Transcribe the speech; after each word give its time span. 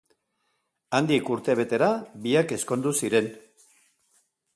Handik 0.99 1.29
urte 1.35 1.55
betera 1.59 1.89
biak 2.23 2.53
ezkondu 2.57 2.95
ziren. 3.03 3.29